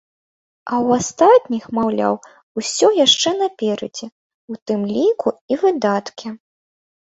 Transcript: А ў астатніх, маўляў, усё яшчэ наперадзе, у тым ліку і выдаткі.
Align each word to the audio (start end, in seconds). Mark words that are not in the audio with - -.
А 0.71 0.77
ў 0.85 0.89
астатніх, 1.01 1.63
маўляў, 1.79 2.15
усё 2.61 2.87
яшчэ 3.05 3.35
наперадзе, 3.43 4.05
у 4.55 4.59
тым 4.67 4.81
ліку 4.95 5.37
і 5.55 5.63
выдаткі. 5.67 6.27